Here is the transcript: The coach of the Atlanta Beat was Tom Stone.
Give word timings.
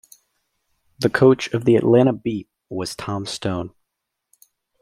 The 0.97 1.11
coach 1.11 1.53
of 1.53 1.65
the 1.65 1.75
Atlanta 1.75 2.11
Beat 2.11 2.49
was 2.69 2.95
Tom 2.95 3.27
Stone. 3.27 3.71